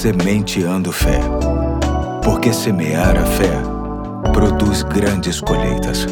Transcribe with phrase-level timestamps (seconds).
[0.00, 1.20] Sementeando Fé.
[2.24, 3.52] Porque semear a fé
[4.32, 6.06] produz grandes colheitas.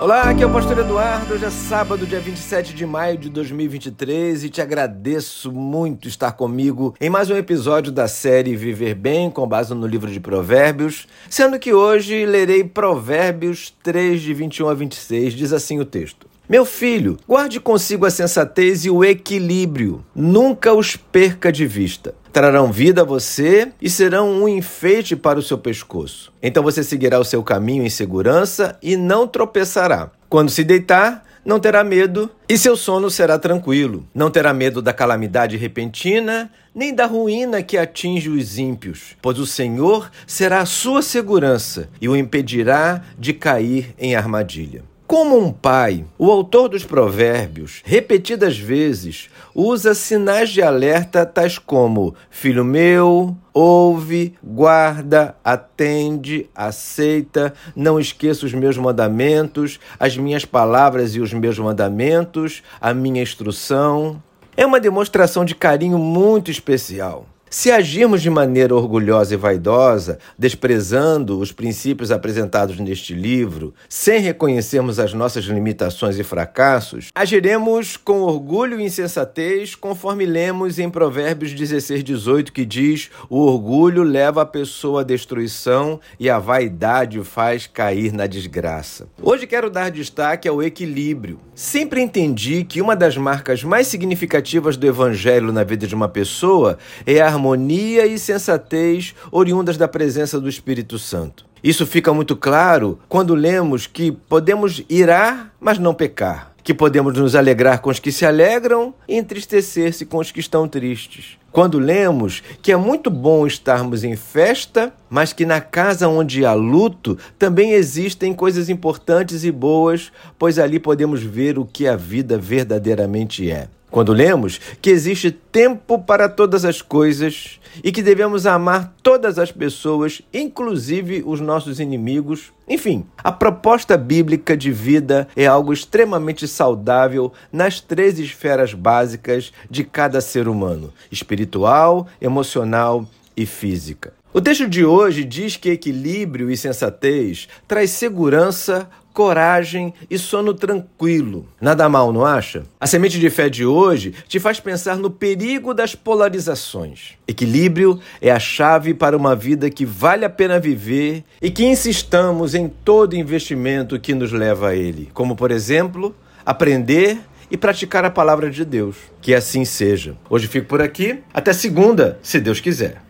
[0.00, 1.34] Olá, aqui é o Pastor Eduardo.
[1.34, 6.92] Hoje é sábado, dia 27 de maio de 2023 e te agradeço muito estar comigo
[7.00, 11.56] em mais um episódio da série Viver Bem, com base no livro de Provérbios, sendo
[11.56, 15.34] que hoje lerei Provérbios 3, de 21 a 26.
[15.34, 16.33] Diz assim o texto.
[16.46, 22.14] Meu filho, guarde consigo a sensatez e o equilíbrio, nunca os perca de vista.
[22.34, 26.30] Trarão vida a você e serão um enfeite para o seu pescoço.
[26.42, 30.10] Então você seguirá o seu caminho em segurança e não tropeçará.
[30.28, 34.06] Quando se deitar, não terá medo e seu sono será tranquilo.
[34.14, 39.46] Não terá medo da calamidade repentina, nem da ruína que atinge os ímpios, pois o
[39.46, 44.82] Senhor será a sua segurança e o impedirá de cair em armadilha.
[45.06, 52.14] Como um pai, o autor dos Provérbios, repetidas vezes, usa sinais de alerta tais como:
[52.30, 61.20] Filho meu, ouve, guarda, atende, aceita, não esqueça os meus mandamentos, as minhas palavras e
[61.20, 64.22] os meus mandamentos, a minha instrução.
[64.56, 67.26] É uma demonstração de carinho muito especial.
[67.56, 74.98] Se agirmos de maneira orgulhosa e vaidosa, desprezando os princípios apresentados neste livro, sem reconhecermos
[74.98, 82.02] as nossas limitações e fracassos, agiremos com orgulho e insensatez, conforme lemos em Provérbios 16,
[82.02, 88.12] 18, que diz: O orgulho leva a pessoa à destruição e a vaidade faz cair
[88.12, 89.06] na desgraça.
[89.22, 91.38] Hoje quero dar destaque ao equilíbrio.
[91.54, 96.78] Sempre entendi que uma das marcas mais significativas do evangelho na vida de uma pessoa
[97.06, 101.44] é a harmonia e sensatez oriundas da presença do Espírito Santo.
[101.62, 107.34] Isso fica muito claro quando lemos que podemos irar, mas não pecar, que podemos nos
[107.34, 111.38] alegrar com os que se alegram e entristecer-se com os que estão tristes.
[111.52, 116.52] Quando lemos que é muito bom estarmos em festa, mas que na casa onde há
[116.52, 122.36] luto também existem coisas importantes e boas, pois ali podemos ver o que a vida
[122.36, 123.68] verdadeiramente é.
[123.94, 129.52] Quando lemos que existe tempo para todas as coisas e que devemos amar todas as
[129.52, 132.52] pessoas, inclusive os nossos inimigos.
[132.68, 139.84] Enfim, a proposta bíblica de vida é algo extremamente saudável nas três esferas básicas de
[139.84, 143.06] cada ser humano: espiritual, emocional
[143.36, 144.12] e física.
[144.32, 151.46] O texto de hoje diz que equilíbrio e sensatez traz segurança, coragem e sono tranquilo.
[151.60, 152.64] Nada mal, não acha?
[152.80, 157.12] A semente de fé de hoje te faz pensar no perigo das polarizações.
[157.26, 162.54] Equilíbrio é a chave para uma vida que vale a pena viver e que insistamos
[162.54, 166.14] em todo investimento que nos leva a ele, como por exemplo,
[166.44, 167.20] aprender
[167.50, 168.96] e praticar a palavra de Deus.
[169.22, 170.16] Que assim seja.
[170.28, 173.03] Hoje fico por aqui, até segunda, se Deus quiser.